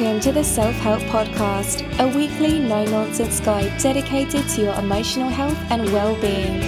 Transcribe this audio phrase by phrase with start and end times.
[0.00, 5.28] Welcome to the Self Help Podcast, a weekly no nonsense guide dedicated to your emotional
[5.28, 6.58] health and well being.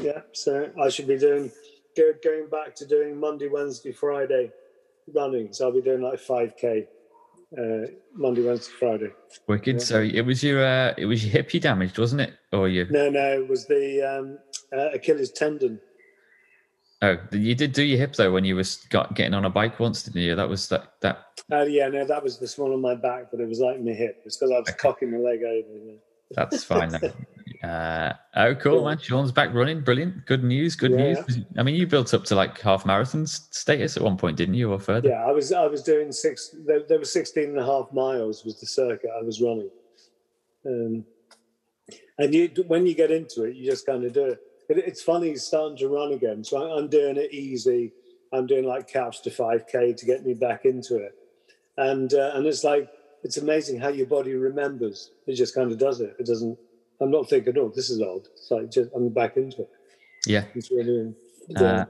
[0.00, 0.22] yeah.
[0.32, 1.52] So I should be doing
[1.96, 4.50] go, going back to doing Monday, Wednesday, Friday
[5.14, 5.52] running.
[5.52, 6.88] So I'll be doing like five k
[7.56, 9.10] uh, Monday, Wednesday, Friday.
[9.46, 9.76] Wicked.
[9.76, 9.84] Yeah.
[9.84, 12.32] So it was your uh, it was your hip you damaged, wasn't it?
[12.52, 12.86] Or you?
[12.90, 13.40] No, no.
[13.40, 14.38] It was the um,
[14.76, 15.78] uh, Achilles tendon.
[17.04, 19.78] Oh, you did do your hip though when you was got getting on a bike
[19.78, 20.34] once, didn't you?
[20.34, 21.18] That was that that.
[21.52, 23.78] Oh uh, yeah, no, that was the small on my back, but it was like
[23.78, 24.22] my hip.
[24.24, 24.78] It's because I was okay.
[24.78, 25.68] cocking my leg over.
[25.84, 25.96] Yeah.
[26.30, 27.12] That's fine then.
[27.62, 28.88] uh, oh, cool, yeah.
[28.88, 28.98] man.
[28.98, 29.82] Sean's back running.
[29.82, 30.24] Brilliant.
[30.24, 30.76] Good news.
[30.76, 31.12] Good yeah.
[31.12, 31.40] news.
[31.58, 34.72] I mean, you built up to like half marathon status at one point, didn't you,
[34.72, 35.10] or further?
[35.10, 35.52] Yeah, I was.
[35.52, 36.56] I was doing six.
[36.64, 39.70] There, there was 16 and a half miles was the circuit I was running.
[40.64, 41.04] Um,
[42.18, 45.30] and you, when you get into it, you just kind of do it it's funny
[45.30, 46.44] it's starting to run again.
[46.44, 47.92] So I'm doing it easy.
[48.32, 51.14] I'm doing like couch to 5K to get me back into it.
[51.76, 52.88] And uh, and it's like
[53.22, 55.10] it's amazing how your body remembers.
[55.26, 56.14] It just kind of does it.
[56.18, 56.58] It doesn't.
[57.00, 58.28] I'm not thinking, oh, this is old.
[58.32, 59.70] It's like just I'm back into it.
[60.26, 61.14] Yeah, it's really.
[61.56, 61.84] Uh,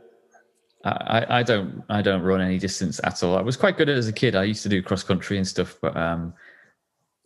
[0.85, 3.37] I, I don't I don't run any distance at all.
[3.37, 4.37] I was quite good at as a kid.
[4.37, 6.35] I used to do cross country and stuff, but um,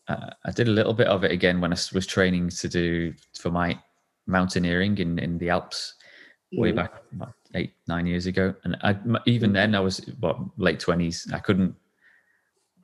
[0.08, 3.14] uh, I did a little bit of it again when I was training to do
[3.38, 3.78] for my
[4.28, 5.94] mountaineering in, in the Alps
[6.52, 6.76] way mm.
[6.76, 11.26] back about eight nine years ago, and I, even then I was what late twenties.
[11.32, 11.74] I couldn't.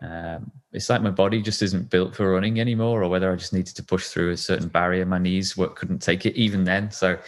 [0.02, 3.52] Um, it's like my body just isn't built for running anymore, or whether I just
[3.52, 5.06] needed to push through a certain barrier.
[5.06, 6.90] My knees what couldn't take it even then.
[6.90, 7.18] So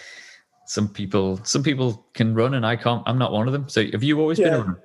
[0.66, 3.02] some people some people can run, and I can't.
[3.06, 3.68] I'm not one of them.
[3.68, 4.46] So have you always yeah.
[4.46, 4.82] been a runner?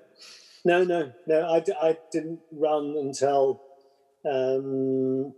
[0.63, 1.41] No, no, no.
[1.49, 3.61] I, I didn't run until
[4.25, 5.33] um,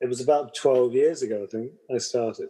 [0.00, 2.48] it was about 12 years ago, I think I started.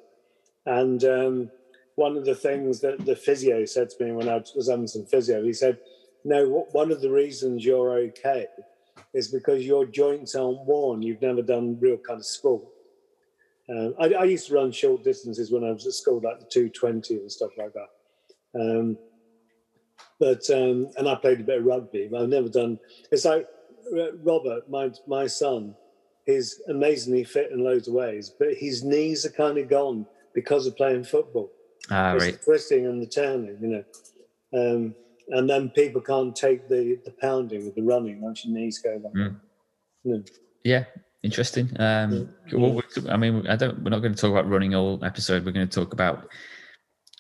[0.71, 1.51] And um,
[1.97, 5.05] one of the things that the physio said to me when I was having some
[5.05, 5.79] physio, he said,
[6.25, 8.47] No, one of the reasons you're okay
[9.13, 11.03] is because your joints aren't worn.
[11.03, 12.63] You've never done real kind of sport.
[13.69, 16.47] Um, I, I, used to run short distances when I was at school, like the
[16.47, 18.61] 220 and stuff like that.
[18.61, 18.97] Um,
[20.21, 22.79] but um, and I played a bit of rugby, but I've never done.
[23.11, 23.49] It's like
[24.23, 25.75] Robert, my my son,
[26.27, 30.07] he's amazingly fit in loads of ways, but his knees are kind of gone
[30.41, 31.51] because of playing football.
[31.91, 32.39] Ah, it's right.
[32.39, 33.85] The twisting and the turning, you know.
[34.59, 34.95] Um,
[35.29, 38.99] and then people can't take the, the pounding of the running once your knees go
[38.99, 39.13] back.
[39.13, 39.37] Mm.
[40.05, 40.23] No.
[40.65, 40.85] Yeah,
[41.23, 41.71] interesting.
[41.79, 42.59] Um, yeah.
[42.59, 43.83] Well, I mean, I don't.
[43.83, 45.45] We're not going to talk about running all episode.
[45.45, 46.29] We're going to talk about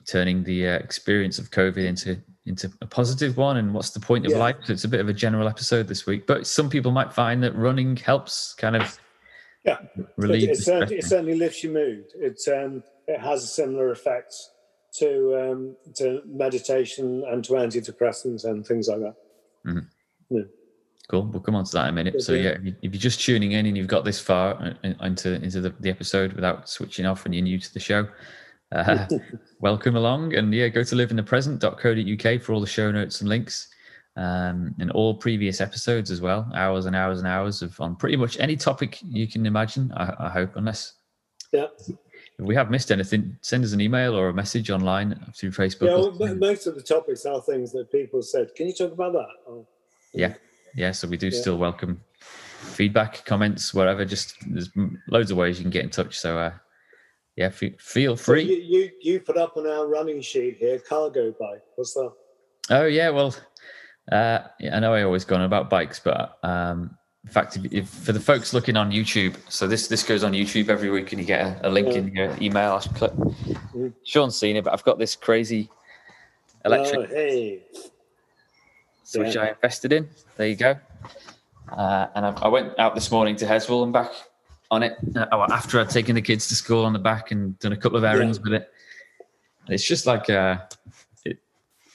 [0.09, 4.25] turning the uh, experience of COVID into into a positive one, and what's the point
[4.25, 4.38] of yeah.
[4.38, 4.56] life.
[4.64, 7.42] So it's a bit of a general episode this week, but some people might find
[7.42, 8.98] that running helps kind of
[9.64, 9.78] yeah
[10.16, 10.48] relieve.
[10.48, 12.06] It, it, certainly, it certainly lifts your mood.
[12.16, 14.50] It's um, it has similar effects
[14.98, 19.15] to um, to meditation and to antidepressants and things like that.
[19.66, 20.37] Mm-hmm.
[20.37, 20.43] Yeah.
[21.09, 21.25] Cool.
[21.25, 22.22] We'll come on to that in a minute.
[22.22, 25.75] So yeah, if you're just tuning in and you've got this far into into the,
[25.81, 28.06] the episode without switching off and you're new to the show,
[28.71, 29.06] uh,
[29.60, 30.34] welcome along.
[30.37, 33.69] And yeah, go to liveinthepresent.co.uk for all the show notes and links.
[34.16, 38.16] Um, and all previous episodes as well, hours and hours and hours of on pretty
[38.16, 39.92] much any topic you can imagine.
[39.97, 40.94] I, I hope, unless
[41.53, 41.66] yeah,
[42.41, 45.89] if we have missed anything, send us an email or a message online through Facebook.
[45.89, 48.55] Yeah, well, most of the topics are things that people said.
[48.55, 49.28] Can you talk about that?
[49.47, 49.67] Or,
[50.15, 50.34] yeah,
[50.75, 50.93] yeah.
[50.93, 51.39] So we do yeah.
[51.39, 54.06] still welcome feedback, comments, whatever.
[54.06, 54.71] Just there's
[55.09, 56.19] loads of ways you can get in touch.
[56.19, 56.53] So uh,
[57.37, 58.47] yeah, f- feel free.
[58.47, 61.62] So you, you, you put up on our running sheet here cargo bike.
[61.77, 62.11] What's that?
[62.71, 63.37] Oh yeah, well,
[64.11, 64.41] uh,
[64.72, 68.13] I know I always go on about bikes, but um, in fact, if, if, for
[68.13, 71.27] the folks looking on YouTube, so this this goes on YouTube every week, and you
[71.27, 72.72] get a, a link in your email.
[72.72, 73.13] I click.
[73.13, 73.93] Mm.
[74.05, 75.69] Sean's seen it, but I've got this crazy
[76.65, 77.63] electric oh, hey.
[79.17, 79.37] which.
[79.37, 80.09] I invested in.
[80.37, 80.77] There you go.
[81.71, 84.11] Uh, and I, I, went out this morning to Heswall and back
[84.72, 87.72] on it uh, after I'd taken the kids to school on the back and done
[87.72, 88.43] a couple of errands yeah.
[88.43, 88.72] with it.
[89.67, 90.57] And it's just like uh,
[91.25, 91.39] it,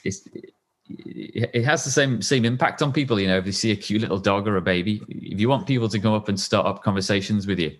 [0.05, 0.54] it's it
[1.63, 3.19] has the same same impact on people.
[3.19, 5.67] You know, if they see a cute little dog or a baby, if you want
[5.67, 7.75] people to go up and start up conversations with you,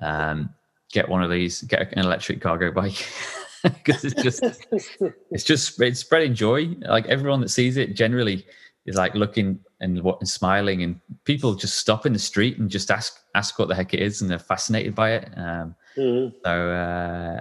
[0.00, 0.50] um,
[0.92, 3.04] get one of these, get an electric cargo bike.
[3.62, 4.42] because it's just
[5.30, 8.44] it's just it's spreading joy like everyone that sees it generally
[8.86, 12.68] is like looking and what and smiling and people just stop in the street and
[12.68, 15.28] just ask ask what the heck it is and they're fascinated by it.
[15.36, 16.32] Um, Mhm.
[16.44, 17.40] so uh,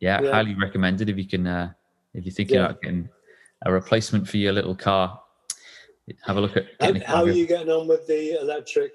[0.00, 0.30] yeah, Yeah.
[0.30, 1.72] highly recommended if you can uh,
[2.14, 2.64] if you're thinking Yeah.
[2.66, 3.08] about getting
[3.64, 5.20] a replacement for your little car.
[6.24, 8.92] Have a look at And how are you getting on with the electric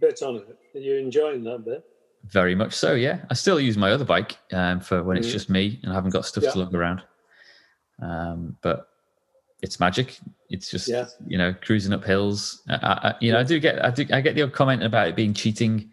[0.00, 0.58] bit on it?
[0.74, 1.84] Are you enjoying that bit?
[2.24, 3.20] Very much so, yeah.
[3.30, 5.32] I still use my other bike um, for when it's Mhm.
[5.32, 6.50] just me and I haven't got stuff Yeah.
[6.52, 7.02] to lug around.
[8.00, 8.88] Um, but
[9.62, 10.18] it's magic.
[10.50, 11.06] It's just Yeah.
[11.26, 12.62] you know cruising up hills.
[12.68, 12.74] I,
[13.10, 15.16] I, you know, I do get I do I get the odd comment about it
[15.16, 15.90] being cheating,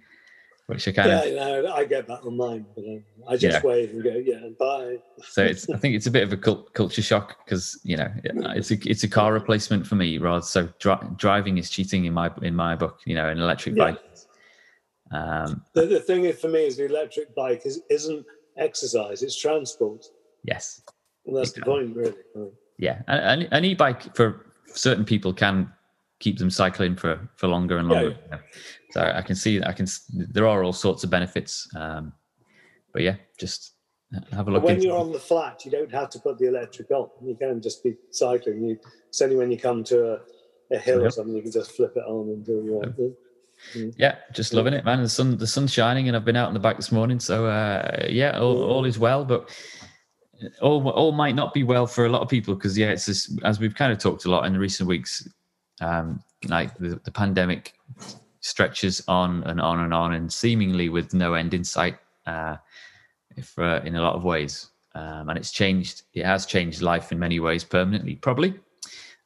[0.73, 3.63] which I kind yeah, of no, I get that on mine, but um, I just
[3.63, 3.67] Yeah.
[3.69, 4.97] wave and go, yeah, bye.
[5.23, 8.09] so it's I think it's a bit of a cult, culture shock because you know
[8.23, 12.13] it's a it's a car replacement for me rather so dri- driving is cheating in
[12.13, 12.99] my in my book.
[13.05, 13.91] You know, an electric Yeah.
[13.91, 14.01] bike.
[15.11, 18.25] Um, The, the thing is, for me is the electric bike is, isn't
[18.57, 20.05] exercise, it's transport.
[20.43, 20.81] yes.
[21.25, 22.15] And that's the point, really.
[22.79, 25.71] Yeah an- an e-bike for certain people can
[26.23, 28.15] keep them cycling for for longer and Yeah, longer.
[28.91, 29.87] so i can see i can
[30.35, 32.13] there are all sorts of benefits um
[32.93, 33.73] but yeah just
[34.31, 36.47] have a But look when you're on the flat, you don't have to put the
[36.47, 37.09] electric on.
[37.29, 38.63] You can just be cycling.
[38.63, 38.77] You,
[39.09, 40.19] it's only when you come to a,
[40.71, 43.97] a hill or something, you can just flip it on and do what you want.
[43.97, 45.01] yeah just loving it man.
[45.01, 47.45] The sun the sun's shining and i've been out in the back this morning so
[47.47, 49.49] uh yeah all, all is well but
[50.61, 53.21] all all might not be well for a lot of people because yeah it's this
[53.43, 55.27] as we've kind of talked a lot in the recent weeks
[55.83, 57.73] um like the, the pandemic
[58.41, 62.55] stretches on and on and on and seemingly with no end in sight uh
[63.35, 64.69] if uh, in a lot of ways.
[64.95, 68.51] Um and it's changed it has changed life in many ways permanently probably.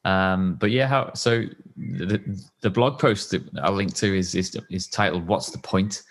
[0.04, 1.44] Um but yeah how so
[1.76, 2.20] the
[2.60, 6.02] the blog post that i'll link to is is, is titled what's the point?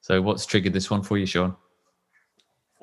[0.00, 1.56] So what's triggered this one for you sean?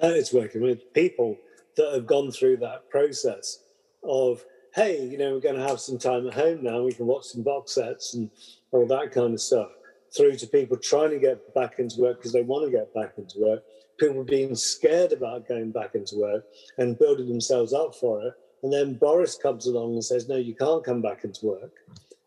[0.02, 1.38] Uh, it's working with people
[1.78, 3.60] that have gone through that process
[4.04, 6.82] of, hey, you know, we're going to have some time at home now.
[6.82, 8.30] We can watch some box sets and
[8.72, 9.70] all that kind of stuff.
[10.16, 13.14] Through to people trying to get back into work because they want to get back
[13.18, 13.64] into work.
[13.98, 16.46] People being scared about going back into work
[16.78, 18.34] and building themselves up for it.
[18.64, 21.74] And then Boris comes along and says, no, you can't come back into work.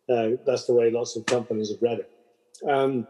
[0.08, 2.10] Uh, that's the way lots of companies have read it.
[2.68, 3.06] Um,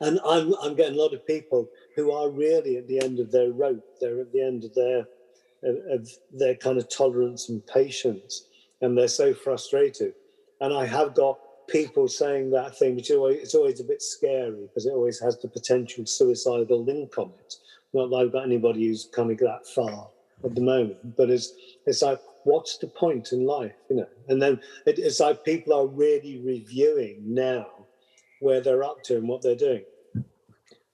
[0.00, 3.30] and I'm, I'm getting a lot of people who are really at the end of
[3.30, 3.84] their rope.
[4.00, 5.06] They're at the end of their
[5.62, 8.46] of, their kind of tolerance and patience,
[8.80, 10.14] and they're so frustrated.
[10.60, 14.02] And I have got people saying that thing, which is always, it's always a bit
[14.02, 17.54] scary because it always has the potential suicidal link on it.
[17.92, 20.08] Not that I've got anybody who's kind of that far
[20.44, 21.52] at the moment, but it's
[21.86, 24.08] it's like, what's the point in life, you know?
[24.28, 27.66] And then it, it's like people are really reviewing now
[28.40, 29.84] where they're up to and what they're doing.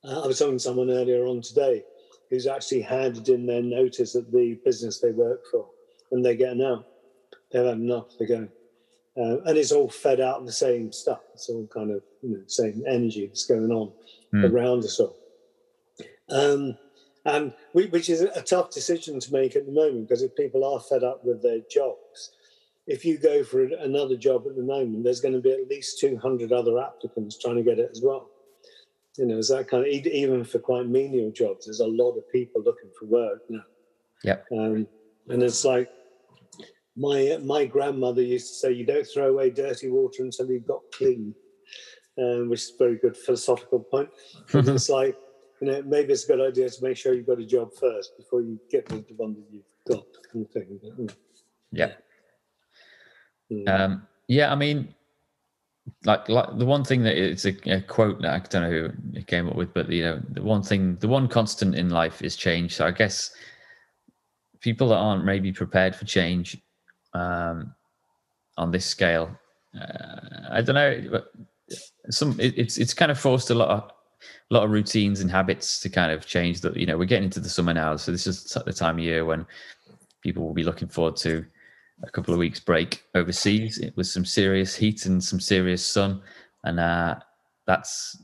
[0.05, 1.85] Uh, I was talking to someone earlier on today
[2.31, 5.67] who's actually handed in their notice at the business they work for,
[6.11, 6.87] and they're getting out.
[7.51, 8.07] They've had enough.
[8.19, 8.49] They're going,
[9.17, 11.21] uh, and it's all fed out of the same stuff.
[11.35, 13.93] It's all kind of you know same energy that's going on
[14.33, 14.45] Hmm.
[14.45, 15.17] around us all.
[16.29, 16.77] Um,
[17.25, 20.65] and we, which is a tough decision to make at the moment because if people
[20.65, 22.33] are fed up with their jobs,
[22.87, 25.99] if you go for another job at the moment, there's going to be at least
[26.01, 28.29] 200 other applicants trying to get it as well.
[29.19, 32.31] You know, is that kind of even for quite menial jobs, there's a lot of
[32.31, 33.65] people looking for work now.
[34.25, 34.47] Yep.
[34.53, 34.87] Um,
[35.29, 35.89] and it's like
[36.97, 40.81] my my grandmother used to say, "You don't throw away dirty water until you've got
[40.93, 41.35] clean,"
[42.19, 44.11] um, which is a very good philosophical point.
[44.55, 45.17] It's like
[45.61, 48.17] you know, maybe it's a good idea to make sure you've got a job first
[48.19, 50.81] before you get the one that you've got, kind of thing.
[50.99, 51.15] Mm,
[51.73, 51.93] yeah
[53.53, 53.69] mm.
[53.69, 54.95] Um, yeah, I mean,
[56.05, 59.19] like like the one thing that it's a, a quote that I don't know who
[59.19, 62.23] it came up with, but you know, the one thing, the one constant in life
[62.23, 62.75] is change.
[62.75, 63.31] So I guess
[64.61, 66.57] people that aren't maybe prepared for change
[67.15, 67.75] um,
[68.57, 69.37] on this scale,
[69.81, 71.33] uh, I don't know, but
[72.11, 73.91] some it, it's it's kind of forced a lot of
[74.51, 76.61] a lot of routines and habits to kind of change.
[76.61, 79.05] That you know, we're getting into the summer now, so this is the time of
[79.05, 79.47] year when
[80.23, 81.45] people will be looking forward to
[82.03, 86.21] a couple of weeks break overseas it was some serious heat and some serious sun
[86.65, 87.15] and uh,
[87.67, 88.23] that's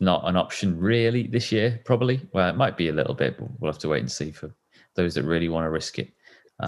[0.00, 3.48] not an option really this year probably well it might be a little bit but
[3.60, 4.54] we'll have to wait and see for
[4.96, 6.12] those that really want to risk it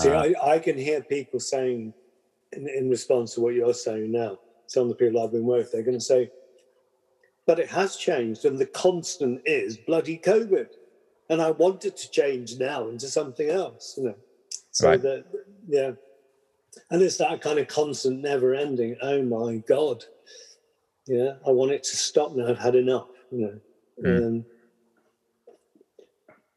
[0.01, 1.93] See, Uh, I, I can hear people saying,
[2.53, 5.71] in, in response to what you're saying now, some of the people I've been with,
[5.71, 6.31] they're going to say,
[7.47, 10.69] but it has changed, and the constant is bloody COVID.
[11.29, 14.17] And I want it to change now into something else, you know.
[14.71, 15.03] So Right.
[15.03, 15.25] that,
[15.69, 15.93] yeah.
[16.91, 20.05] And it's that kind of constant, never ending, oh my God.
[21.07, 22.49] Yeah, I want it to stop now.
[22.49, 23.61] I've had enough, you know.
[24.05, 24.27] Mm.
[24.27, 24.45] Um,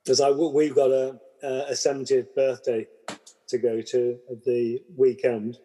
[0.03, 2.87] because I we've got a a 70th birthday
[3.47, 5.57] to go to at the weekend.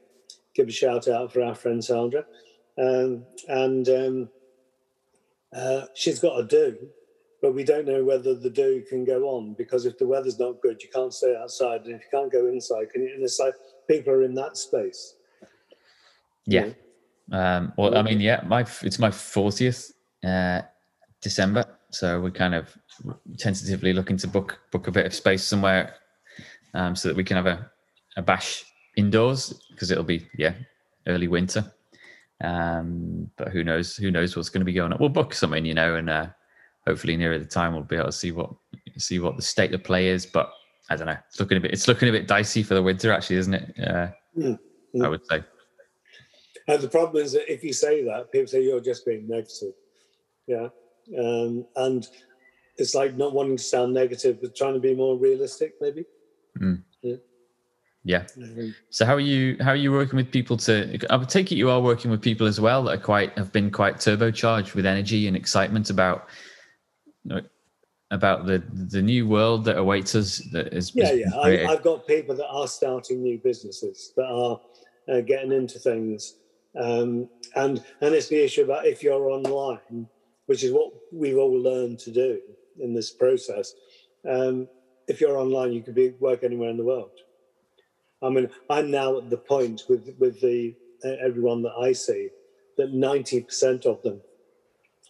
[0.55, 2.25] Give a shout out for our friend Sandra.
[2.79, 4.29] um, and um,
[5.55, 6.77] uh, she's got a do,
[7.41, 10.61] but we don't know whether the do can go on because if the weather's not
[10.61, 13.15] good, you can't stay outside, and if you can't go inside, can you?
[13.15, 13.55] And it's like
[13.89, 15.15] people are in that space.
[16.47, 16.71] Yeah.
[17.33, 19.93] Um, well, I mean, yeah, my it's my fortieth
[20.25, 20.63] uh,
[21.21, 22.77] December, so we're kind of
[23.39, 25.95] tentatively looking to book book a bit of space somewhere,
[26.75, 27.71] um, so that we can have a,
[28.17, 28.65] a bash
[28.97, 30.55] indoors because it'll be yeah
[31.07, 31.73] early winter.
[32.43, 33.97] Um, but who knows?
[33.97, 34.99] Who knows what's going to be going on?
[34.99, 36.27] We'll book something, you know, and uh,
[36.91, 38.51] hopefully nearer the time we'll be able to see what
[38.99, 40.27] see what the state of play is.
[40.27, 40.53] But
[40.91, 41.17] I don't know.
[41.29, 41.73] It's looking a bit.
[41.73, 43.89] It's looking a bit dicey for the winter, actually, isn't it?
[43.89, 45.43] Uh, Mm, I would say.
[46.69, 49.73] And the problem is that if you say that, people say you're just being negative.
[50.47, 50.69] Yeah.
[51.19, 52.07] Um, and
[52.77, 56.05] it's like not wanting to sound negative, but trying to be more realistic, maybe.
[58.03, 58.25] Yeah.
[58.37, 59.57] Um, So how are you?
[59.61, 60.99] How are you working with people to?
[61.11, 63.53] I would take it you are working with people as well that are quite have
[63.53, 66.29] been quite turbocharged with energy and excitement about
[68.11, 70.39] about the the new world that awaits us.
[70.53, 71.35] That is yeah, yeah.
[71.37, 74.61] I, I've got people that are starting new businesses that are
[75.09, 76.35] uh, getting into things,
[76.81, 80.09] um, and and it's the issue about if you're online,
[80.47, 82.41] which is what we've all learned to do
[82.81, 83.75] in this process.
[84.29, 84.69] Um,
[85.07, 87.11] if you're online, you could be work anywhere in the world.
[88.23, 90.75] I mean, I'm now at the point with with the
[91.05, 92.29] uh, everyone that I see
[92.77, 94.21] that 90% of them,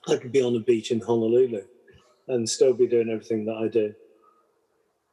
[0.09, 1.63] I could be on a beach in Honolulu
[2.31, 3.95] and still be doing everything that I do.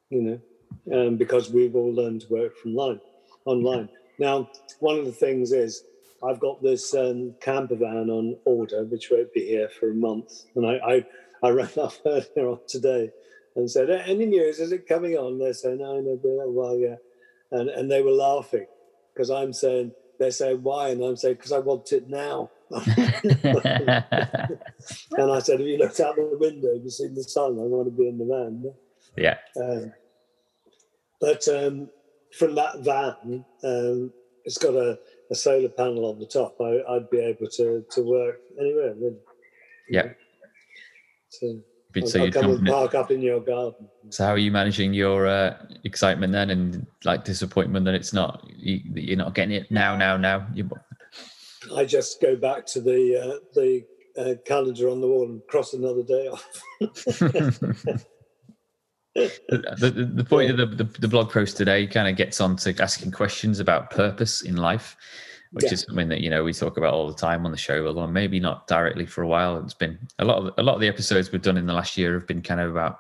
[0.10, 3.02] You know, um, because we've all learned to work from line
[3.46, 3.90] online.
[4.20, 5.84] Now, one of the things is
[6.24, 10.46] I've got this um, camper van on order, which won't be here for a month,
[10.56, 11.06] and I I,
[11.44, 13.12] I rang up earlier on today
[13.56, 14.60] and said, "Any news?
[14.60, 16.98] Is it coming on?" They're saying, "No, no, a while
[17.52, 18.66] and and they were laughing
[19.14, 22.50] because I'm saying they're saying why, and I'm saying because I want it now.
[22.72, 22.82] and
[25.32, 26.74] I said, "Have you looked out the window?
[26.74, 27.52] Have you seen the sun?
[27.52, 28.74] I want to be in the van."
[29.16, 29.38] yeah.
[29.62, 29.94] Um,
[31.22, 31.90] but um,
[32.38, 34.12] from that van, um,
[34.44, 35.00] it's got a,
[35.32, 36.58] a solar panel on the top.
[36.60, 38.94] I, I'd be able to to work anywhere.
[38.96, 39.18] Really.
[39.90, 40.10] Yeah.
[41.30, 41.62] So,
[41.96, 43.88] I'll you'd come and park up in your garden.
[44.10, 48.46] So how are you managing your uh, excitement then, and like disappointment that it's not
[48.56, 50.48] you, that you're not getting it now, now, now?
[50.54, 50.70] You,
[51.76, 53.86] I just go back to the uh, the
[54.18, 56.62] uh, calendar on the wall and cross another day off.
[59.16, 62.76] the, the, the point of the, the, blog post today kind of gets on to
[62.82, 64.96] asking questions about purpose in life,
[65.52, 65.74] which Yeah.
[65.74, 67.86] is something that you know we talk about all the time on the show.
[67.88, 69.58] Although maybe not directly for a while.
[69.58, 71.98] It's been a lot of a lot of the episodes we've done in the last
[71.98, 73.00] year have been kind of about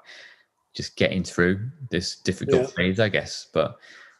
[0.75, 2.67] just getting through this difficult Yeah.
[2.75, 3.47] phase, I guess.
[3.53, 3.77] But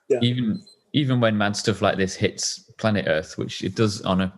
[0.09, 0.19] Yeah.
[0.21, 0.63] even
[0.97, 4.33] even when mad stuff like this hits planet Earth, which it does on a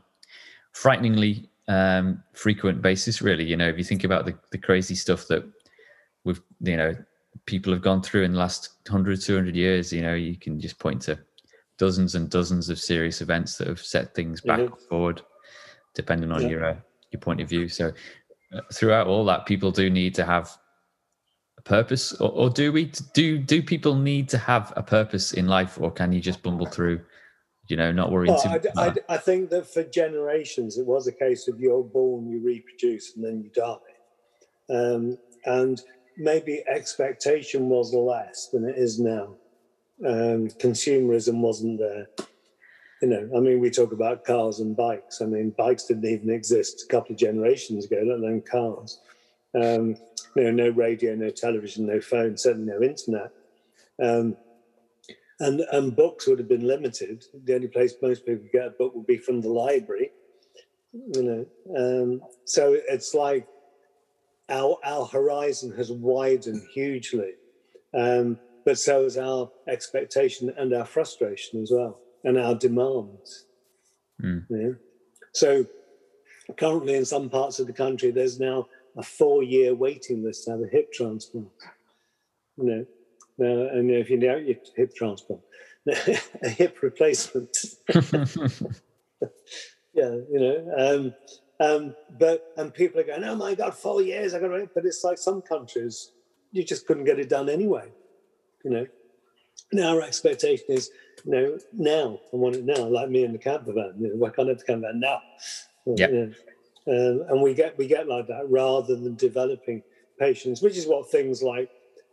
[0.73, 3.45] frighteningly um, frequent basis, really.
[3.45, 5.45] You know, if you think about the, the crazy stuff that
[6.25, 6.93] we've, you know,
[7.45, 10.79] people have gone through in the last 100, 200 years, you know, you can just
[10.79, 11.17] point to
[11.77, 14.73] dozens and dozens of serious events that have set things back Mhm.
[14.73, 15.21] or forward,
[15.95, 16.49] depending on Yeah.
[16.49, 16.75] your uh,
[17.11, 17.69] your point of view.
[17.69, 17.93] So
[18.53, 20.58] uh, throughout all that, people do need to have
[21.59, 22.91] a purpose, or, or do we?
[23.13, 26.65] Do do people need to have a purpose in life, or can you just bumble
[26.65, 27.01] through?
[27.67, 28.97] You know, not worrying too I, much.
[29.07, 33.15] I, I think that for generations, it was a case of you're born, you reproduce,
[33.15, 34.73] and then you die.
[34.73, 35.79] Um, and
[36.17, 39.35] maybe expectation was less than it is now.
[40.05, 42.07] Um, consumerism wasn't there.
[43.01, 45.21] You know, I mean, we talk about cars and bikes.
[45.21, 48.99] I mean, bikes didn't even exist a couple of generations ago, let alone cars.
[49.55, 49.95] Um,
[50.39, 53.31] you know, no radio, no television, no phone, certainly no internet.
[54.01, 54.37] Um,
[55.39, 57.25] and and books would have been limited.
[57.45, 60.11] The only place most people could get a book would be from the library.
[60.93, 61.45] You know,
[61.77, 63.47] um, so it's like
[64.49, 67.33] our our horizon has widened hugely,
[67.93, 73.45] um, but so has our expectation and our frustration as well, and our demands.
[74.21, 74.45] Mm.
[74.49, 74.71] Yeah.
[75.33, 75.65] So
[76.57, 78.67] currently, in some parts of the country, there's now
[78.99, 81.47] a four-year waiting list to have a hip transplant.
[82.57, 82.85] You know,
[83.41, 85.41] uh, and if you know your hip transplant,
[85.87, 87.55] a hip replacement.
[89.93, 90.65] yeah, you know.
[90.77, 91.13] Um,
[91.61, 94.33] um, but and people are going, oh my god, four years!
[94.33, 94.69] I got to.
[94.75, 96.11] But it's like some countries,
[96.51, 97.91] you just couldn't get it done anyway.
[98.65, 98.87] You know.
[99.71, 100.89] Now our expectation is,
[101.25, 102.87] you know, now I want it now.
[102.87, 103.93] Like me in the camper van.
[103.99, 105.21] You know, why can't I have the camper van now?
[105.85, 106.07] Well, Yeah.
[106.09, 106.33] you know,
[106.89, 109.83] um, and we get we get like that rather than developing
[110.19, 111.69] patience, which is what things like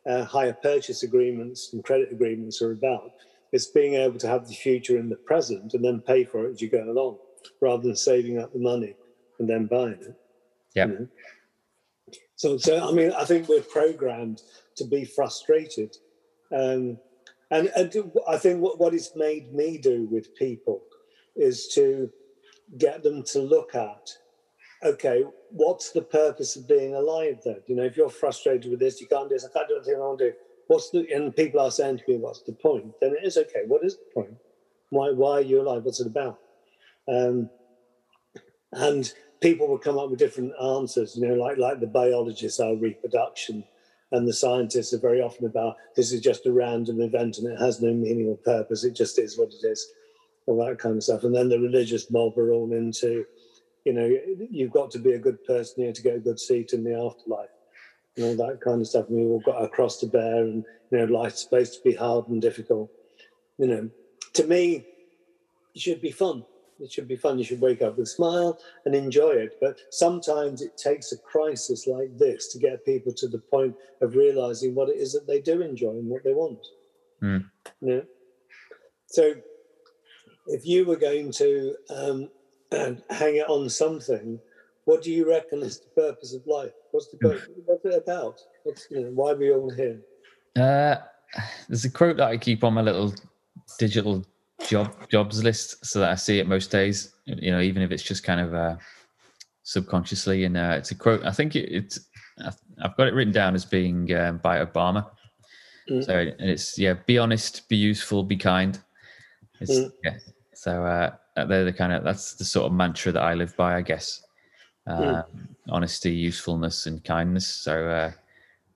[0.06, 3.12] uh, hire purchase agreements and credit agreements are about.
[3.52, 6.52] It's being able to have the future in the present and then pay for it
[6.52, 7.18] as you go along.
[7.60, 8.94] rather than saving up the money
[9.38, 10.14] and then buying it.
[10.74, 10.86] Yeah.
[10.86, 11.08] You know?
[12.36, 14.42] So, so I mean, I think we're programmed
[14.76, 15.96] to be frustrated,
[16.52, 16.98] um,
[17.50, 20.82] and, and I think what, what it's made me do with people
[21.34, 22.10] is to
[22.76, 24.10] get them to look at,
[24.82, 27.40] okay, what's the purpose of being alive?
[27.44, 29.76] Then, you know, if you're frustrated with this, you can't do this, I can't do
[29.76, 30.36] anything I want to do.
[30.68, 31.06] What's the?
[31.14, 33.62] And people are saying to me, "What's the point?" Then it is okay.
[33.66, 34.36] What is the point?
[34.90, 35.10] Why?
[35.10, 35.84] Why are you alive?
[35.84, 36.40] What's it about?
[37.06, 37.50] Um,
[38.72, 41.16] and people will come up with different answers.
[41.16, 43.62] You know, like like the biologists are reproduction,
[44.12, 47.60] and the scientists are very often about this is just a random event and it
[47.60, 48.84] has no meaning or purpose.
[48.84, 49.86] It just is what it is,
[50.46, 51.24] all that kind of stuff.
[51.24, 53.24] And then the religious mob are all into,
[53.86, 54.18] you know,
[54.50, 56.94] you've got to be a good person here to get a good seat in the
[56.94, 57.48] afterlife.
[58.16, 59.08] And all that kind of stuff.
[59.08, 61.94] And we've all got our cross to bear, and you know, life's supposed to be
[61.94, 62.90] hard and difficult.
[63.56, 63.90] You know,
[64.34, 64.84] to me,
[65.74, 66.44] it should be fun
[66.80, 67.38] it should be fun.
[67.38, 69.56] You should wake up with a smile and enjoy it.
[69.60, 74.14] But sometimes it takes a crisis like this to get people to the point of
[74.14, 76.58] realizing what it is that they do enjoy and what they want.
[77.22, 77.44] Mm.
[77.80, 78.00] Yeah.
[79.06, 79.34] So
[80.48, 82.28] if you were going to um,
[83.10, 84.38] hang it on something,
[84.84, 86.72] what do you reckon is the purpose of life?
[86.92, 88.40] What's the purpose, what's it about?
[88.64, 90.00] What's, you know, why are we all here?
[90.56, 90.96] Uh,
[91.68, 93.14] there's a quote that I keep on my little
[93.78, 94.24] digital
[94.66, 97.12] job jobs list so that I see it most days.
[97.24, 98.76] You know, even if it's just kind of uh,
[99.66, 100.44] subconsciously.
[100.44, 101.24] And uh, it's a quote.
[101.24, 102.00] I think it, it's.
[102.82, 105.10] I've got it written down as being um, by Obama.
[105.90, 106.04] Mm.
[106.04, 108.78] So and it's yeah, be honest, be useful, be kind.
[109.60, 109.90] It's, mm.
[110.04, 110.18] Yeah.
[110.54, 111.14] So uh,
[111.44, 114.22] they're the kind of that's the sort of mantra that I live by, I guess.
[114.86, 115.24] Uh, mm.
[115.68, 117.46] Honesty, usefulness, and kindness.
[117.46, 118.12] So uh,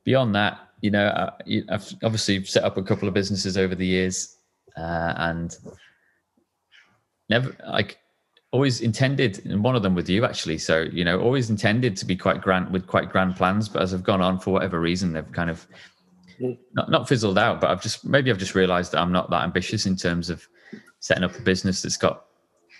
[0.04, 3.86] beyond that, you know, I, I've obviously set up a couple of businesses over the
[3.86, 4.36] years
[4.76, 5.56] uh, and
[7.28, 7.98] never like
[8.52, 12.04] always intended and one of them with you actually so you know always intended to
[12.04, 15.12] be quite grand with quite grand plans but as i've gone on for whatever reason
[15.12, 15.66] they've kind of
[16.40, 16.58] mm.
[16.74, 19.44] not, not fizzled out but i've just maybe i've just realized that i'm not that
[19.44, 20.46] ambitious in terms of
[20.98, 22.24] setting up a business that's got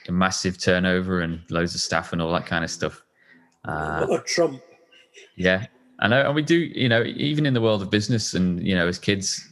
[0.09, 3.03] massive turnover and loads of staff and all that kind of stuff
[3.67, 4.61] uh, a trump
[5.37, 5.67] yeah
[6.01, 8.75] i know and we do you know even in the world of business and you
[8.75, 9.51] know as kids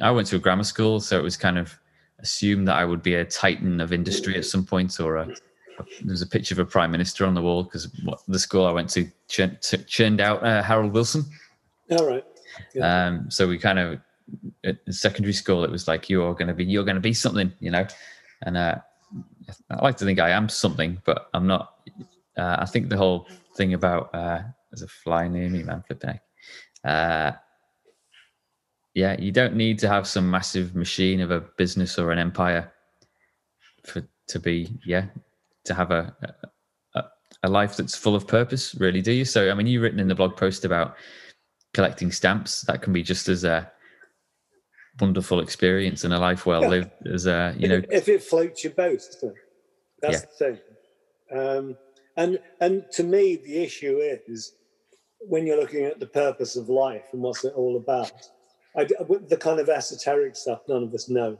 [0.00, 1.78] I went to a grammar school, so it was kind of
[2.18, 5.84] assumed that I would be a titan of industry at some point, or a, a
[6.02, 7.90] there's a picture of a prime minister on the wall because
[8.28, 11.24] the school I went to churned, churned out uh, Harold Wilson.
[11.90, 12.24] All right.
[12.74, 13.06] Yeah.
[13.06, 14.00] Um, so we kind of
[14.64, 17.52] at secondary school, it was like you're going to be you're going to be something,
[17.60, 17.86] you know,
[18.42, 18.76] and uh,
[19.70, 21.74] I like to think I am something, but I'm not.
[22.36, 23.26] Uh, I think the whole
[23.56, 26.22] thing about uh, there's a fly near me, man, flipping heck.
[26.84, 27.32] Uh,
[28.94, 32.72] yeah, you don't need to have some massive machine of a business or an empire
[33.84, 35.06] for to be yeah
[35.64, 36.48] to have a, a
[37.42, 38.74] a life that's full of purpose.
[38.76, 39.24] Really, do you?
[39.24, 40.96] So, I mean, you've written in the blog post about
[41.74, 42.62] collecting stamps.
[42.62, 43.70] That can be just as a
[45.00, 46.68] wonderful experience and a life well yeah.
[46.68, 49.02] lived as a you know if it floats your boat.
[50.00, 50.20] That's yeah.
[50.20, 50.58] the thing.
[51.38, 51.76] Um,
[52.16, 54.54] and and to me, the issue is
[55.20, 58.12] when you're looking at the purpose of life and what's it all about
[58.76, 61.38] I, the kind of esoteric stuff none of us know.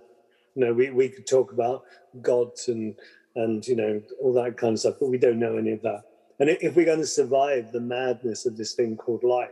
[0.55, 1.85] You know, we, we could talk about
[2.21, 2.95] gods and
[3.35, 6.03] and you know all that kind of stuff, but we don't know any of that.
[6.38, 9.51] And if we're going to survive the madness of this thing called life,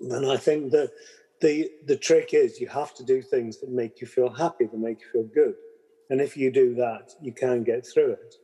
[0.00, 0.90] then I think that
[1.40, 4.78] the the trick is you have to do things that make you feel happy, that
[4.78, 5.54] make you feel good.
[6.10, 8.34] And if you do that, you can get through it.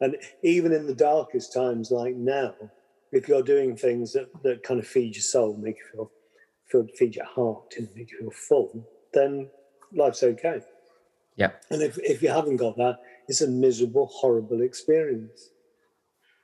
[0.00, 2.54] And even in the darkest times like now,
[3.10, 6.10] if you're doing things that, that kind of feed your soul, make you feel
[6.70, 9.48] feel, feed your heart and make you feel full, then
[9.94, 10.60] life's okay.
[11.36, 11.52] Yeah.
[11.70, 15.50] And if, if you haven't got that, it's a miserable, horrible experience.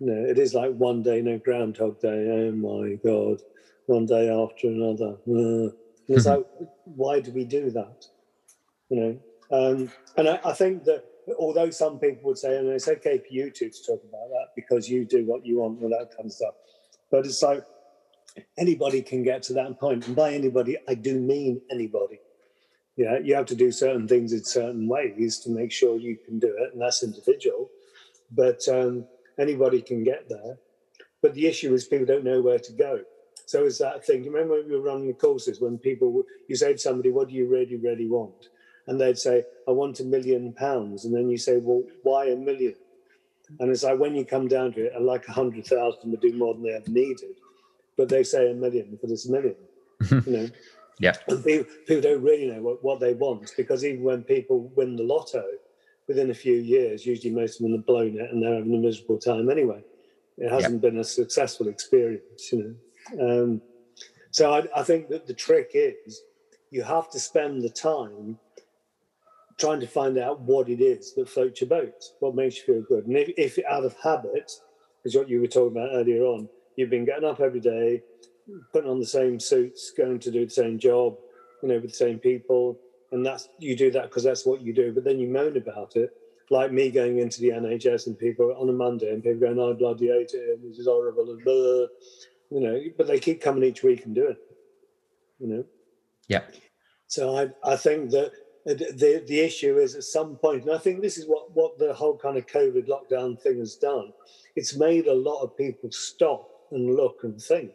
[0.00, 2.08] You know, it is like one day, no Groundhog Day.
[2.30, 3.40] Oh my God.
[3.86, 5.16] One day after another.
[5.28, 5.74] Uh,
[6.08, 6.44] it's like,
[6.84, 8.06] why do we do that?
[8.90, 9.18] You know,
[9.50, 11.04] um, and I, I think that
[11.38, 14.48] although some people would say, and it's okay for you two to talk about that
[14.54, 16.54] because you do what you want and that kind of stuff.
[17.10, 17.64] But it's like
[18.58, 20.06] anybody can get to that point.
[20.06, 22.20] And by anybody, I do mean anybody.
[22.96, 26.38] Yeah, you have to do certain things in certain ways to make sure you can
[26.38, 27.70] do it, and that's individual.
[28.30, 29.06] But um,
[29.38, 30.58] anybody can get there.
[31.20, 33.00] But the issue is people don't know where to go.
[33.46, 34.24] So it's that thing.
[34.24, 37.28] You remember when we were running the courses when people you say to somebody, "What
[37.28, 38.48] do you really, really want?"
[38.86, 42.36] And they'd say, "I want a million pounds." And then you say, "Well, why a
[42.36, 42.74] million?
[43.60, 46.32] And it's like when you come down to it, like a hundred thousand would do
[46.32, 47.36] more than they ever needed
[47.96, 49.56] but they say a million because it's a million.
[50.02, 50.30] Mm-hmm.
[50.30, 50.48] you know.
[51.00, 51.14] Yeah.
[51.28, 54.96] And people, people don't really know what, what they want because even when people win
[54.96, 55.44] the lotto,
[56.06, 58.78] within a few years, usually most of them have blown it and they're having a
[58.78, 59.82] miserable time anyway.
[60.36, 62.74] It hasn't been a successful experience, you know.
[63.20, 63.60] Um,
[64.30, 66.22] so I, I think that the trick is
[66.70, 68.38] you have to spend the time
[69.58, 72.82] trying to find out what it is that floats your boat, what makes you feel
[72.82, 73.06] good.
[73.06, 74.50] And if, if out of habit,
[75.04, 78.02] is what you were talking about earlier on, you've been getting up every day,
[78.72, 81.16] putting on the same suits, going to do the same job,
[81.62, 82.78] you know, with the same people,
[83.12, 84.92] and that's you do that because that's what you do.
[84.92, 86.10] But then you moan about it,
[86.50, 89.72] like me going into the NHS and people on a Monday and people going, "I
[89.74, 91.86] bloody hate it, this is horrible," and blah,
[92.54, 92.80] you know.
[92.96, 94.56] But they keep coming each week and doing it,
[95.40, 95.64] you know.
[96.28, 96.42] Yeah.
[97.08, 98.32] So I I think that
[98.64, 101.92] the the issue is at some point, and I think this is what what the
[101.92, 104.12] whole kind of COVID lockdown thing has done.
[104.56, 107.72] It's made a lot of people stop and look and think.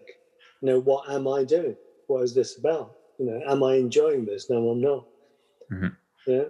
[0.61, 1.75] You know, what am I doing?
[2.07, 2.95] What is this about?
[3.19, 4.49] You know, am I enjoying this?
[4.49, 5.05] No, I'm not.
[5.71, 6.31] Mm-hmm.
[6.31, 6.45] Yeah,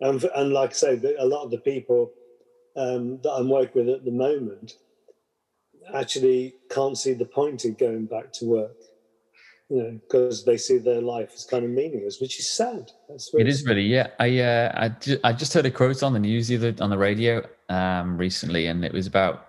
[0.00, 2.10] and and like I say, a lot of the people
[2.76, 4.78] um, that I'm working with at the moment
[5.92, 8.76] actually can't see the point in going back to work
[9.68, 12.90] you know, because they see their life as kind of meaningless, which is sad.
[13.08, 14.08] That's it is really, yeah.
[14.18, 16.98] I uh, I, ju- I just heard a quote on the news either on the
[16.98, 19.48] radio um, recently, and it was about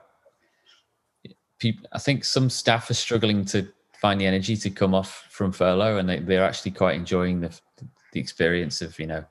[1.59, 1.85] people.
[1.91, 3.67] I think some staff are struggling to
[3.99, 7.59] find the energy to come off from furlough, and they, they're actually quite enjoying the
[8.13, 9.25] the experience of you know,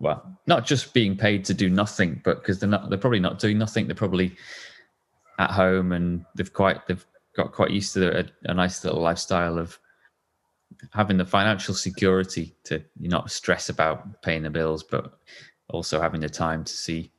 [0.00, 3.38] well, not just being paid to do nothing, but because they're not, they're probably not
[3.38, 3.86] doing nothing.
[3.86, 4.36] They're probably
[5.38, 7.04] at home, and they've quite they've
[7.36, 9.78] got quite used to a, a nice little lifestyle of
[10.92, 15.18] having the financial security to you not stress about paying the bills, but
[15.68, 17.10] also having the time to see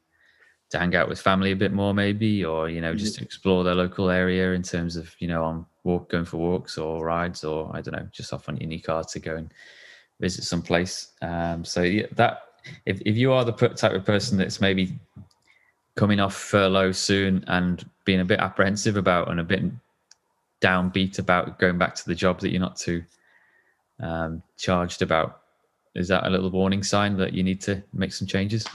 [0.69, 2.97] to hang out with family a bit more, maybe, or you know, mm-hmm.
[2.97, 6.77] just explore their local area in terms of you know, on walk going for walks
[6.77, 9.53] or rides, or I don't know, just off on your new car to go and
[10.19, 11.11] visit some place.
[11.21, 12.41] Um, so yeah, that
[12.85, 14.99] if if you are the type of person that's maybe
[15.95, 19.63] coming off furlough soon and being a bit apprehensive about and a bit
[20.61, 23.03] downbeat about going back to the job that you're not too
[23.99, 25.41] um, charged about.
[25.95, 28.65] Is that a little warning sign that you need to make some changes?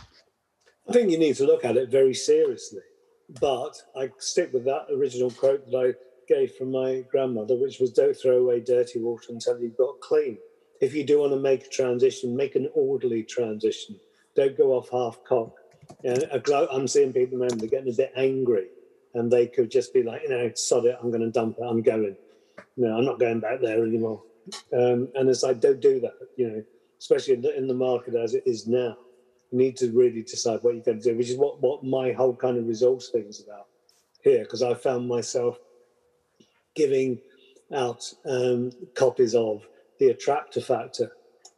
[0.89, 2.81] I think you need to look at it very seriously.
[3.41, 5.95] But I stick with that original quote that I
[6.33, 10.39] gave from my grandmother, which was don't throw away dirty water until you've got clean.
[10.81, 14.01] If you do want to make a transition, make an orderly transition.
[14.35, 15.60] Don't go off half cock.
[16.73, 18.67] I'm seeing people, man, they're getting a bit angry
[19.15, 21.65] and they could just be like, you know, sod it, I'm going to dump it,
[21.65, 22.17] I'm going.
[22.77, 24.23] No, I'm not going back there anymore.
[24.73, 26.65] Um, and it's like, don't do that, you know,
[26.99, 28.97] especially in the, in the market as it is now.
[29.51, 32.13] You need to really decide what you're going to do, which is what, what my
[32.13, 33.67] whole kind of resource thing is about
[34.23, 35.59] here, because I found myself
[36.75, 37.19] giving
[37.75, 39.67] out um, copies of
[39.99, 41.13] The Attractor Factor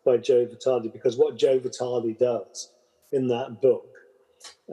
[0.05, 2.71] by Joe Vitale, because what Joe Vitale does
[3.12, 3.92] in that book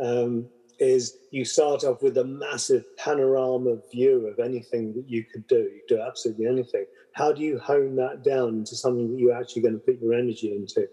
[0.01, 0.47] um,
[0.79, 5.57] is you start off with a massive panorama view of anything that you could do.
[5.57, 6.85] You do absolutely anything.
[7.13, 10.13] How do you hone that down into something that you're actually going to put your
[10.13, 10.87] energy into?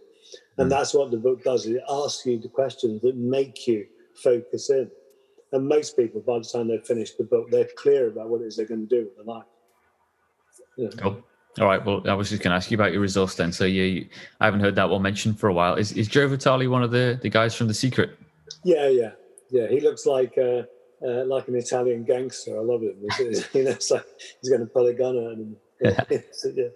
[0.58, 0.68] And hmm.
[0.68, 1.66] that's what the book does.
[1.66, 3.86] It asks you the questions that make you
[4.22, 4.90] focus in.
[5.52, 8.46] And most people, by the time they've finished the book, they're clear about what it
[8.46, 9.46] is they're going to do with their life.
[10.76, 10.88] Yeah.
[10.98, 11.22] Cool.
[11.60, 11.82] All right.
[11.82, 13.52] Well, I was just going to ask you about your resource then.
[13.52, 14.06] So you,
[14.40, 15.76] I haven't heard that one mentioned for a while.
[15.76, 18.10] Is is Joe Vitale one of the the guys from The Secret?
[18.64, 19.10] Yeah, yeah,
[19.50, 20.62] yeah, he looks like uh,
[21.06, 22.56] uh, like an Italian gangster.
[22.56, 22.96] I love him.
[23.52, 24.06] you know, it's like
[24.40, 25.56] he's going to pull a gun at him.
[25.80, 26.20] Yeah.
[26.32, 26.68] so, yeah.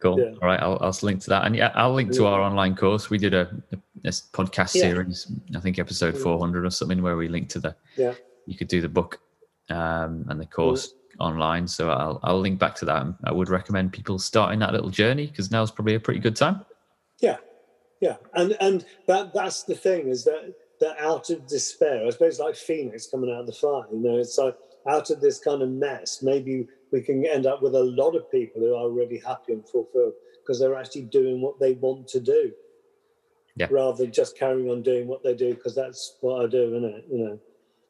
[0.00, 0.20] Cool.
[0.20, 0.32] Yeah.
[0.42, 3.08] All right, I'll, I'll link to that, and yeah, I'll link to our online course.
[3.08, 6.22] We did a, a podcast series, I think episode mm.
[6.22, 7.76] 400 or something, where we linked to the.
[7.96, 8.14] Yeah.
[8.46, 9.20] You could do the book
[9.70, 11.24] um, and the course mm.
[11.24, 13.06] online, so I'll I'll link back to that.
[13.24, 16.66] I would recommend people starting that little journey because now's probably a pretty good time.
[17.20, 17.38] Yeah,
[18.00, 22.38] yeah, and and that that's the thing is that that out of despair, I suppose
[22.38, 24.56] like Phoenix coming out of the fire, you know, it's like
[24.88, 28.30] out of this kind of mess, maybe we can end up with a lot of
[28.30, 32.20] people who are really happy and fulfilled because they're actually doing what they want to
[32.20, 32.52] do.
[33.56, 33.68] Yeah.
[33.70, 36.84] Rather than just carrying on doing what they do because that's what I do, isn't
[36.84, 37.04] it?
[37.10, 37.40] You know,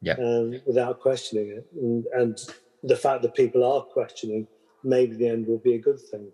[0.02, 0.14] yeah.
[0.18, 2.38] Um, without questioning it, and, and,
[2.86, 4.46] the fact that people are questioning,
[4.82, 6.28] maybe the end will be a good thing.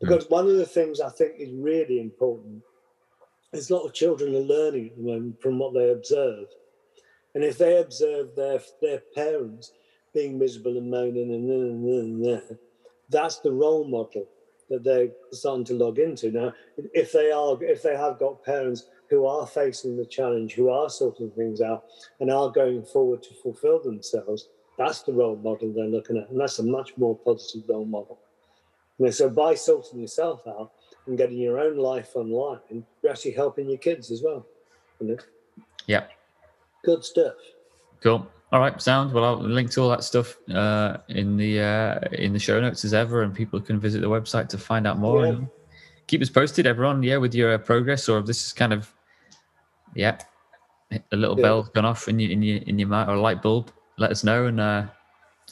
[0.00, 0.30] Because mm.
[0.30, 2.62] one of the things I think is really important
[3.52, 6.46] there's a lot of children are learning at the moment from what they observe.
[7.34, 9.72] And if they observe their their parents
[10.14, 12.58] being miserable and moaning and, and, and, and
[13.10, 14.26] that's the role model
[14.70, 16.30] that they're starting to log into.
[16.30, 16.52] Now,
[16.94, 20.90] if they are if they have got parents who are facing the challenge, who are
[20.90, 21.84] sorting things out
[22.20, 26.28] and are going forward to fulfill themselves, that's the role model they're looking at.
[26.30, 28.18] And that's a much more positive role model.
[28.98, 30.72] Know, so by sorting yourself out,
[31.06, 34.46] and getting your own life online, and you're actually helping your kids as well.
[35.00, 35.16] You know?
[35.86, 36.04] Yeah.
[36.84, 37.34] Good stuff.
[38.00, 38.26] Cool.
[38.52, 39.12] All right, sound.
[39.12, 42.84] Well, I'll link to all that stuff uh, in the uh, in the show notes
[42.84, 45.24] as ever, and people can visit the website to find out more.
[45.26, 45.32] Yeah.
[45.32, 45.48] And
[46.06, 47.02] keep us posted, everyone.
[47.02, 48.92] Yeah, with your uh, progress, or if this is kind of
[49.94, 50.18] yeah,
[50.92, 51.42] a little Yeah.
[51.42, 53.72] bell's gone off in your in your in your mind or a light bulb.
[53.98, 54.84] Let us know, and uh,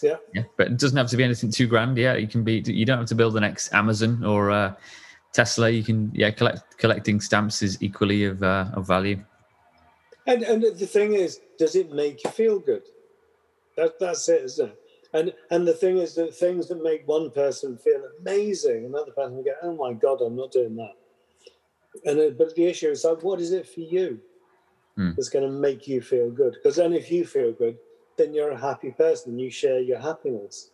[0.00, 0.16] Yeah.
[0.32, 0.42] yeah.
[0.56, 1.98] But it doesn't have to be anything too grand.
[1.98, 2.62] Yeah, you can be.
[2.64, 4.74] You don't have to build the next Amazon or uh,
[5.34, 5.68] Tesla.
[5.68, 9.22] You can yeah, collect collecting stamps is equally of uh, of value.
[10.26, 12.82] And and the thing is, does it make you feel good?
[13.76, 14.78] That that's it, isn't it?
[15.12, 19.36] And and the thing is that things that make one person feel amazing, another person
[19.36, 20.94] will go, "Oh my god, I'm not doing that."
[22.04, 24.20] And it, but the issue is like, what is it for you
[24.96, 25.10] Hmm.
[25.16, 26.54] that's going to make you feel good?
[26.54, 27.76] Because then, if you feel good,
[28.18, 30.70] then you're a happy person and you share your happiness.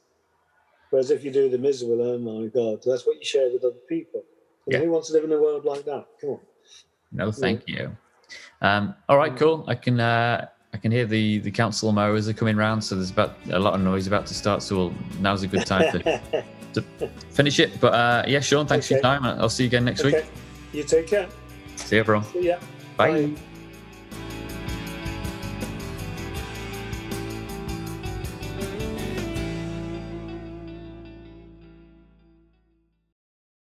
[0.90, 3.84] Whereas if you do the miserable, oh my god, that's what you share with other
[3.88, 4.24] people.
[4.70, 4.86] And Yeah.
[4.86, 6.06] Who wants to live in a world like that?
[6.20, 6.40] Come on.
[7.12, 7.96] No, thank you.
[8.62, 9.64] Um, all right, cool.
[9.66, 13.10] I can uh, I can hear the the council mowers are coming round, so there's
[13.10, 14.62] about a lot of noise about to start.
[14.62, 16.82] So we'll, now's a good time to, to
[17.30, 17.80] finish it.
[17.80, 19.24] But uh, yeah, Sean, thanks for your time.
[19.24, 20.20] I'll see you again next okay.
[20.20, 20.30] week.
[20.72, 21.28] You take care.
[21.74, 22.24] See you, everyone.
[22.26, 22.58] See ya.
[22.96, 23.34] Bye.